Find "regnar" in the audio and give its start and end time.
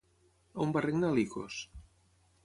0.85-1.11